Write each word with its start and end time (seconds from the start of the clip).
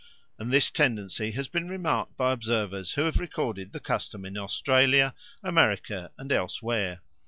And 0.39 0.49
this 0.49 0.71
tendency 0.71 1.29
has 1.33 1.47
been 1.47 1.69
remarked 1.69 2.17
by 2.17 2.31
observers 2.31 2.93
who 2.93 3.03
have 3.03 3.19
recorded 3.19 3.71
the 3.71 3.79
custom 3.79 4.25
in 4.25 4.35
Australia, 4.35 5.13
America, 5.43 6.09
and 6.17 6.31
elsewhere. 6.31 7.01